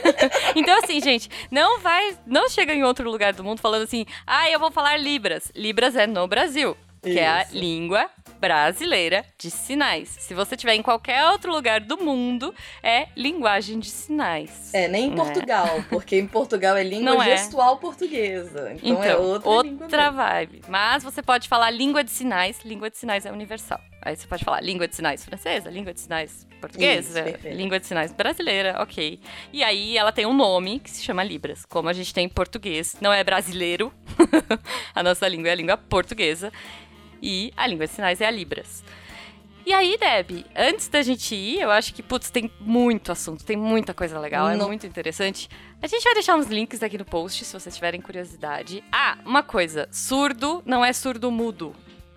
então, 0.56 0.78
assim, 0.82 1.00
gente, 1.00 1.28
não 1.50 1.80
vai. 1.80 2.16
Não 2.26 2.48
chega 2.48 2.72
em 2.72 2.82
outro 2.84 3.10
lugar 3.10 3.32
do 3.34 3.44
mundo 3.44 3.60
falando 3.60 3.82
assim, 3.82 4.06
ah, 4.26 4.48
eu 4.50 4.58
vou 4.58 4.70
falar 4.70 4.96
Libras. 4.96 5.50
Libras 5.54 5.96
é 5.96 6.06
no 6.06 6.26
Brasil. 6.26 6.76
Que 7.12 7.18
é 7.18 7.28
a 7.28 7.46
língua 7.52 8.08
brasileira 8.40 9.24
de 9.38 9.50
sinais. 9.50 10.08
Se 10.20 10.34
você 10.34 10.56
tiver 10.56 10.74
em 10.74 10.82
qualquer 10.82 11.24
outro 11.30 11.50
lugar 11.52 11.80
do 11.80 11.96
mundo, 11.96 12.54
é 12.82 13.08
linguagem 13.16 13.78
de 13.78 13.88
sinais. 13.88 14.70
É, 14.74 14.86
nem 14.88 15.06
em 15.06 15.10
Né? 15.10 15.16
Portugal, 15.16 15.84
porque 15.88 16.18
em 16.18 16.26
Portugal 16.26 16.76
é 16.76 16.82
língua 16.82 17.14
Não 17.14 17.22
é. 17.22 17.36
gestual 17.36 17.78
portuguesa. 17.78 18.72
Então, 18.74 18.90
Então, 18.90 19.02
é 19.02 19.16
outra, 19.16 19.48
outra 19.48 20.10
vibe. 20.10 20.62
Mas 20.68 21.02
você 21.02 21.22
pode 21.22 21.48
falar 21.48 21.70
língua 21.70 22.04
de 22.04 22.10
sinais. 22.10 22.60
Língua 22.64 22.90
de 22.90 22.98
sinais 22.98 23.24
é 23.24 23.32
universal. 23.32 23.80
Aí 24.02 24.14
você 24.14 24.26
pode 24.26 24.44
falar 24.44 24.60
língua 24.60 24.86
de 24.86 24.94
sinais 24.94 25.24
francesa, 25.24 25.70
língua 25.70 25.94
de 25.94 26.00
sinais 26.00 26.46
portuguesa, 26.60 27.26
Isso, 27.26 27.48
língua 27.48 27.80
de 27.80 27.86
sinais 27.86 28.12
brasileira, 28.12 28.76
ok. 28.82 29.18
E 29.52 29.62
aí 29.64 29.96
ela 29.96 30.12
tem 30.12 30.26
um 30.26 30.34
nome 30.34 30.78
que 30.80 30.90
se 30.90 31.02
chama 31.02 31.22
Libras. 31.24 31.64
Como 31.64 31.88
a 31.88 31.92
gente 31.94 32.12
tem 32.12 32.26
em 32.26 32.28
português, 32.28 32.96
não 33.00 33.10
é 33.12 33.24
brasileiro. 33.24 33.92
a 34.94 35.02
nossa 35.02 35.26
língua 35.26 35.48
é 35.48 35.52
a 35.52 35.54
língua 35.54 35.76
portuguesa. 35.78 36.52
E 37.24 37.54
a 37.56 37.66
língua 37.66 37.86
de 37.86 37.92
sinais 37.94 38.20
é 38.20 38.26
a 38.26 38.30
Libras. 38.30 38.84
E 39.64 39.72
aí, 39.72 39.96
Deb, 39.96 40.44
antes 40.54 40.88
da 40.88 41.00
gente 41.00 41.34
ir, 41.34 41.62
eu 41.62 41.70
acho 41.70 41.94
que, 41.94 42.02
putz, 42.02 42.28
tem 42.28 42.50
muito 42.60 43.10
assunto, 43.10 43.42
tem 43.42 43.56
muita 43.56 43.94
coisa 43.94 44.18
legal, 44.18 44.50
é 44.50 44.56
Não. 44.56 44.66
muito 44.66 44.86
interessante. 44.86 45.48
A 45.80 45.86
gente 45.86 46.04
vai 46.04 46.12
deixar 46.12 46.36
uns 46.36 46.48
links 46.48 46.82
aqui 46.82 46.98
no 46.98 47.04
post, 47.06 47.46
se 47.46 47.58
vocês 47.58 47.74
tiverem 47.74 47.98
curiosidade. 47.98 48.84
Ah, 48.92 49.16
uma 49.24 49.42
coisa, 49.42 49.88
surdo 49.90 50.62
não 50.66 50.84
é 50.84 50.92
surdo 50.92 51.30
mudo. 51.30 51.74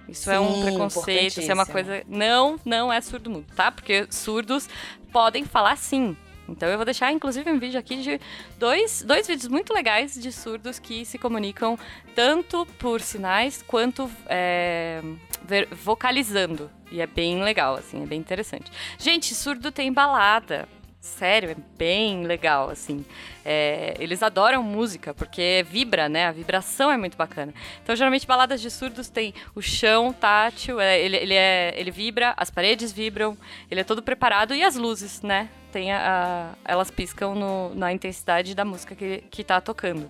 Isso 0.10 0.30
é 0.30 0.38
um 0.38 0.56
Sim, 0.56 0.64
preconceito, 0.64 1.40
isso 1.40 1.50
é 1.50 1.54
uma 1.54 1.66
coisa... 1.66 2.04
Não, 2.06 2.60
não 2.66 2.92
é 2.92 3.00
surdo 3.00 3.30
mudo, 3.30 3.46
tá? 3.56 3.72
Porque 3.72 4.08
surdos 4.10 4.68
podem 5.14 5.46
falar 5.46 5.78
sim. 5.78 6.18
Então 6.50 6.70
eu 6.70 6.77
vou 6.77 6.86
deixar, 6.86 7.12
inclusive, 7.12 7.51
um 7.51 7.60
vídeo 7.60 7.80
aqui 7.80 7.98
de 8.01 8.20
dois, 8.58 9.01
dois 9.01 9.27
vídeos 9.27 9.48
muito 9.48 9.74
legais 9.74 10.13
de 10.13 10.32
surdos 10.32 10.80
que 10.80 11.06
se 11.06 11.18
comunicam 11.18 11.77
tanto 12.16 12.66
por 12.80 13.01
sinais 13.01 13.63
quanto 13.66 14.10
é, 14.27 15.01
ver- 15.44 15.68
vocalizando. 15.72 16.70
E 16.92 17.01
é 17.01 17.08
bem 17.08 17.44
legal, 17.44 17.75
assim, 17.75 18.01
é 18.01 18.06
bem 18.06 18.20
interessante. 18.20 18.72
Gente, 18.98 19.36
surdo 19.36 19.72
tem 19.72 19.92
balada. 19.92 20.68
Sério, 21.00 21.51
é 21.51 21.56
bem 21.77 22.25
legal, 22.25 22.70
assim. 22.70 23.06
É, 23.46 23.96
eles 24.00 24.22
adoram 24.24 24.62
música, 24.63 25.13
porque 25.13 25.66
vibra, 25.70 26.10
né? 26.10 26.25
A 26.25 26.32
vibração 26.32 26.92
é 26.92 26.98
muito 26.98 27.16
bacana. 27.16 27.54
Então, 27.82 27.96
geralmente, 27.96 28.27
baladas 28.27 28.60
de 28.60 28.70
surdos 28.70 29.08
tem 29.08 29.34
o 29.56 29.62
chão 29.62 30.12
tátil, 30.12 30.80
é, 30.82 31.00
ele, 31.00 31.16
ele, 31.16 31.34
é, 31.34 31.74
ele 31.77 31.92
vibra, 31.92 32.34
as 32.36 32.50
paredes 32.50 32.92
vibram, 32.92 33.38
ele 33.72 33.82
é 33.82 33.84
todo 33.84 34.01
preparado 34.01 34.54
e 34.54 34.63
as 34.63 34.75
luzes, 34.75 35.22
né? 35.22 35.50
Tem 35.72 35.92
a, 35.92 36.54
a- 36.54 36.58
elas 36.66 36.90
piscam 36.92 37.36
no- 37.36 37.74
na 37.76 37.92
intensidade 37.94 38.56
da 38.56 38.64
música 38.66 38.96
que, 38.96 39.20
que 39.30 39.44
tá 39.44 39.60
tocando. 39.62 40.10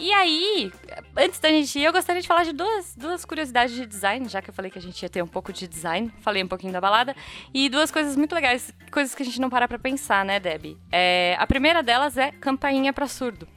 E 0.00 0.12
aí, 0.12 0.72
antes 1.16 1.40
da 1.40 1.48
gente 1.48 1.76
ir, 1.76 1.82
eu 1.84 1.92
gostaria 1.92 2.22
de 2.22 2.28
falar 2.28 2.44
de 2.44 2.52
duas, 2.52 2.94
duas 2.94 3.24
curiosidades 3.24 3.74
de 3.74 3.84
design, 3.84 4.28
já 4.28 4.40
que 4.40 4.48
eu 4.48 4.54
falei 4.54 4.70
que 4.70 4.78
a 4.78 4.82
gente 4.82 5.02
ia 5.02 5.08
ter 5.08 5.20
um 5.24 5.26
pouco 5.26 5.52
de 5.52 5.66
design, 5.66 6.12
falei 6.20 6.40
um 6.40 6.46
pouquinho 6.46 6.72
da 6.72 6.80
balada, 6.80 7.16
e 7.52 7.68
duas 7.68 7.90
coisas 7.90 8.14
muito 8.14 8.32
legais, 8.32 8.72
coisas 8.92 9.12
que 9.12 9.24
a 9.24 9.26
gente 9.26 9.40
não 9.40 9.50
para 9.50 9.66
pra 9.66 9.76
pensar, 9.76 10.24
né, 10.24 10.38
Deb? 10.38 10.76
É, 10.92 11.34
a 11.36 11.44
primeira 11.48 11.82
delas 11.82 12.16
é 12.16 12.30
campainha 12.30 12.92
pra 12.92 13.08
surdo. 13.08 13.48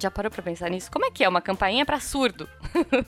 Já 0.00 0.10
parou 0.10 0.30
pra 0.30 0.42
pensar 0.42 0.70
nisso? 0.70 0.90
Como 0.90 1.04
é 1.04 1.10
que 1.10 1.22
é 1.22 1.28
uma 1.28 1.42
campainha 1.42 1.84
pra 1.84 2.00
surdo? 2.00 2.48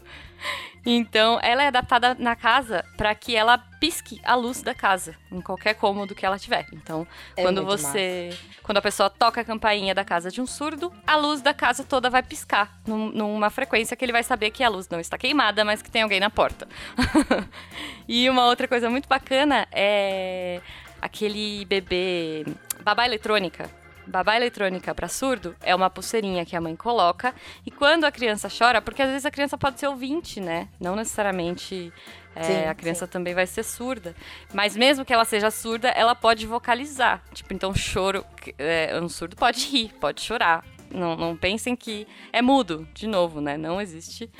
então, 0.87 1.39
ela 1.43 1.63
é 1.63 1.69
adaptada 1.69 2.15
na 2.19 2.37
casa 2.37 2.85
pra 2.97 3.15
que 3.15 3.35
ela 3.35 3.57
pisque 3.81 4.21
a 4.25 4.35
luz 4.35 4.63
da 4.63 4.75
casa, 4.75 5.15
em 5.33 5.41
qualquer 5.41 5.75
cômodo 5.75 6.15
que 6.15 6.25
ela 6.27 6.39
tiver. 6.39 6.67
Então, 6.73 7.07
É 7.37 7.43
quando 7.43 7.65
você. 7.65 8.31
Quando 8.63 8.79
a 8.79 8.83
pessoa 8.83 9.09
toca 9.11 9.41
a 9.41 9.45
campainha 9.45 9.95
da 9.95 10.05
casa 10.05 10.31
de 10.31 10.41
um 10.41 10.47
surdo, 10.47 10.93
a 11.07 11.17
luz 11.17 11.41
da 11.43 11.53
casa 11.55 11.85
toda 11.85 12.09
vai 12.11 12.23
piscar 12.23 12.79
num- 12.87 13.11
numa 13.11 13.51
frequência 13.51 13.97
que 13.97 14.05
ele 14.05 14.13
vai 14.13 14.23
saber 14.23 14.51
que 14.51 14.63
a 14.65 14.69
luz 14.69 14.89
não 14.89 15.01
está 15.01 15.17
queimada, 15.19 15.65
mas 15.65 15.81
que 15.83 15.91
tem 15.91 16.03
alguém 16.03 16.21
na 16.21 16.31
porta. 16.31 16.67
e 18.09 18.29
uma 18.29 18.47
outra 18.47 18.67
coisa 18.69 18.89
muito 18.91 19.09
bacana 19.09 19.67
é 19.73 20.61
aquele 21.01 21.65
bebê 21.67 22.45
babá 22.83 23.05
eletrônica. 23.05 23.71
Babá 24.07 24.37
eletrônica 24.37 24.95
para 24.95 25.09
surdo 25.09 25.57
é 25.63 25.75
uma 25.75 25.89
pulseirinha 25.91 26.45
que 26.45 26.55
a 26.55 26.61
mãe 26.61 26.77
coloca 26.77 27.35
e 27.65 27.71
quando 27.71 28.05
a 28.05 28.13
criança 28.13 28.49
chora, 28.49 28.81
porque 28.83 29.03
às 29.03 29.09
vezes 29.09 29.25
a 29.27 29.31
criança 29.31 29.57
pode 29.57 29.81
ser 29.81 29.87
ouvinte, 29.89 30.41
né? 30.41 30.69
Não 30.81 30.95
necessariamente 30.95 31.93
é, 32.37 32.43
Sim, 32.43 32.65
a 32.67 32.75
criança 32.75 33.07
também 33.07 33.33
vai 33.35 33.47
ser 33.47 33.63
surda. 33.63 34.15
Mas 34.53 34.77
mesmo 34.77 35.05
que 35.05 35.13
ela 35.13 35.25
seja 35.25 35.51
surda, 35.51 35.89
ela 35.89 36.15
pode 36.15 36.47
vocalizar. 36.47 37.23
Tipo, 37.33 37.55
então 37.55 37.75
choro. 37.75 38.25
É, 38.59 38.99
um 39.01 39.09
surdo 39.09 39.37
pode 39.37 39.67
rir, 39.69 39.93
pode 40.01 40.21
chorar. 40.21 40.65
Não, 40.91 41.17
não 41.17 41.37
pensem 41.37 41.75
que 41.75 42.07
é 42.33 42.43
mudo, 42.43 42.87
de 42.95 43.07
novo, 43.07 43.41
né? 43.41 43.57
Não 43.57 43.81
existe. 43.81 44.31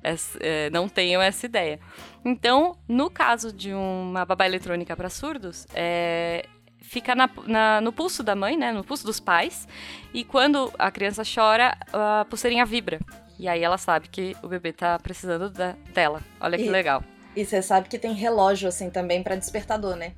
essa- 0.00 0.38
é, 0.40 0.70
não 0.70 0.88
tenham 0.88 1.20
essa 1.20 1.44
ideia. 1.44 1.80
Então, 2.24 2.76
no 2.86 3.10
caso 3.10 3.52
de 3.52 3.74
uma 3.74 4.24
babá 4.24 4.46
eletrônica 4.46 4.94
para 4.96 5.10
surdos, 5.10 5.66
é, 5.74 6.46
fica 6.88 7.14
na- 7.14 7.30
na- 7.46 7.80
no 7.80 7.92
pulso 7.92 8.22
da 8.22 8.34
mãe, 8.34 8.56
né? 8.56 8.72
No 8.72 8.82
pulso 8.82 9.04
dos 9.04 9.20
pais. 9.20 9.68
E 10.12 10.24
quando 10.24 10.72
a 10.78 10.90
criança 10.90 11.22
chora, 11.22 11.76
a 11.92 12.24
pulseirinha 12.28 12.64
vibra. 12.66 12.98
E 13.38 13.46
aí 13.48 13.62
ela 13.62 13.78
sabe 13.78 14.08
que 14.08 14.34
o 14.42 14.48
bebê 14.48 14.72
tá 14.72 14.98
precisando 14.98 15.48
da- 15.50 15.76
dela. 15.94 16.20
Olha 16.40 16.56
que 16.58 16.64
E- 16.64 16.70
legal. 16.70 17.04
E 17.36 17.44
você 17.44 17.62
sabe 17.62 17.88
que 17.88 17.98
tem 17.98 18.12
relógio, 18.14 18.68
assim, 18.68 18.90
também 18.90 19.22
pra 19.22 19.36
despertador, 19.36 19.94
né? 19.94 20.12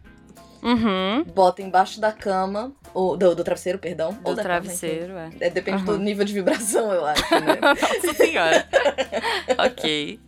Uhum. 0.62 1.24
Bota 1.24 1.60
embaixo 1.62 2.00
da 2.00 2.12
cama, 2.12 2.72
ou 2.94 3.16
do, 3.16 3.34
do 3.34 3.42
travesseiro, 3.44 3.78
perdão. 3.78 4.08
ou 4.24 4.32
Do 4.32 4.36
da 4.36 4.42
cama, 4.42 4.60
travesseiro, 4.60 5.16
é. 5.16 5.30
É, 5.40 5.50
depende 5.50 5.82
do 5.84 5.92
Aham. 5.92 6.00
nível 6.02 6.24
de 6.24 6.32
vibração, 6.32 6.92
eu 6.92 7.04
acho, 7.04 7.22
né? 7.40 7.58
Nossa 7.60 8.14
senhora. 8.14 8.66
ok. 9.58 10.20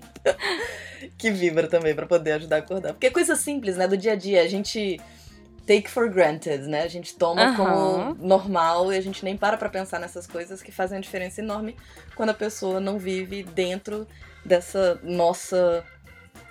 que 1.18 1.30
vibra 1.30 1.66
também 1.68 1.94
pra 1.94 2.06
poder 2.06 2.32
ajudar 2.32 2.56
a 2.56 2.58
acordar. 2.60 2.92
Porque 2.92 3.06
é 3.06 3.10
coisa 3.10 3.36
simples, 3.36 3.76
né? 3.76 3.86
Do 3.86 3.96
dia 3.96 4.12
a 4.12 4.16
dia. 4.16 4.42
A 4.42 4.48
gente 4.48 5.00
take 5.66 5.88
for 5.88 6.08
granted, 6.08 6.66
né? 6.68 6.82
A 6.82 6.88
gente 6.88 7.14
toma 7.14 7.56
como 7.56 8.14
normal 8.14 8.92
e 8.92 8.96
a 8.96 9.00
gente 9.00 9.24
nem 9.24 9.36
para 9.36 9.56
pra 9.56 9.68
pensar 9.68 9.98
nessas 9.98 10.26
coisas 10.26 10.62
que 10.62 10.72
fazem 10.72 10.96
uma 10.96 11.02
diferença 11.02 11.40
enorme 11.40 11.76
quando 12.14 12.30
a 12.30 12.34
pessoa 12.34 12.80
não 12.80 12.98
vive 12.98 13.42
dentro 13.42 14.06
dessa 14.44 14.98
nossa 15.02 15.84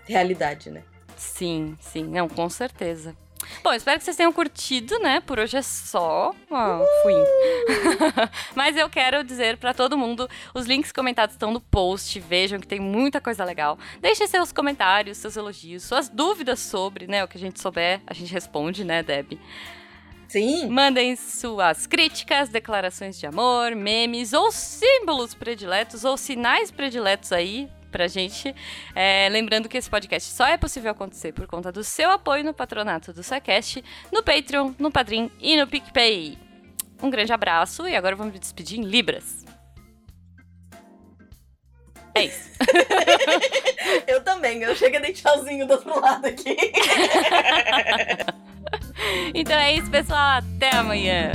realidade, 0.06 0.70
né? 0.70 0.84
Sim, 1.18 1.78
sim, 1.80 2.04
não, 2.06 2.28
com 2.28 2.50
certeza. 2.50 3.16
Bom, 3.64 3.74
espero 3.74 3.98
que 3.98 4.04
vocês 4.04 4.18
tenham 4.18 4.32
curtido, 4.32 4.98
né? 5.00 5.20
Por 5.20 5.40
hoje 5.40 5.58
é 5.58 5.62
só. 5.62 6.34
Oh, 6.50 6.86
fui. 7.04 7.14
Mas 8.56 8.76
eu 8.76 8.90
quero 8.90 9.24
dizer 9.24 9.58
para 9.58 9.74
todo 9.74 9.98
mundo, 9.98 10.30
os 10.54 10.66
links 10.66 10.92
comentados 10.92 11.36
estão 11.36 11.52
no 11.52 11.60
post, 11.60 12.20
vejam 12.20 12.60
que 12.60 12.68
tem 12.68 12.80
muita 12.80 13.22
coisa 13.22 13.44
legal. 13.44 13.78
Deixem 14.00 14.28
seus 14.28 14.52
comentários, 14.52 15.18
seus 15.18 15.36
elogios, 15.36 15.84
suas 15.84 16.10
dúvidas 16.10 16.60
sobre, 16.60 17.08
né, 17.08 17.24
o 17.24 17.28
que 17.28 17.38
a 17.38 17.42
gente 17.42 17.60
souber, 17.60 18.02
a 18.08 18.14
gente 18.14 18.34
responde, 18.34 18.84
né, 18.84 19.04
Deb? 19.04 19.40
Sim. 20.28 20.68
Mandem 20.70 21.16
suas 21.18 21.86
críticas, 21.86 22.48
declarações 22.48 23.20
de 23.20 23.26
amor, 23.26 23.76
memes 23.76 24.32
ou 24.32 24.50
símbolos 24.52 25.36
prediletos 25.36 26.06
ou 26.06 26.16
sinais 26.16 26.72
prediletos 26.72 27.34
aí 27.34 27.70
pra 27.92 28.08
gente. 28.08 28.56
É, 28.96 29.30
lembrando 29.30 29.70
que 29.70 29.78
esse 29.78 29.90
podcast 29.90 30.34
só 30.34 30.48
é 30.48 30.58
possível 30.58 30.92
acontecer 30.92 31.34
por 31.34 31.46
conta 31.46 31.72
do 31.72 31.84
seu 31.84 32.10
apoio 32.10 32.44
no 32.44 32.54
patronato 32.54 33.14
do 33.14 33.22
Sequest, 33.22 33.84
no 34.12 34.24
Patreon, 34.24 34.74
no 34.80 34.92
Padrim 34.92 35.30
e 35.40 35.58
no 35.58 35.68
PicPay. 35.68 36.38
Um 37.04 37.10
grande 37.10 37.34
abraço 37.34 37.88
e 37.88 37.96
agora 37.96 38.16
vamos 38.16 38.34
me 38.34 38.40
despedir 38.40 38.80
em 38.80 38.84
Libras. 38.84 39.46
É 42.14 42.26
isso. 42.26 42.50
eu 44.08 44.22
também, 44.24 44.62
eu 44.64 44.76
cheguei 44.76 45.00
a 45.00 45.02
dar 45.02 45.14
tchauzinho 45.14 45.66
do 45.66 45.74
outro 45.74 46.00
lado 46.00 46.26
aqui. 46.26 46.58
então 49.34 49.58
é 49.58 49.76
isso, 49.76 49.90
pessoal. 49.90 50.40
Até 50.40 50.76
amanhã. 50.76 51.32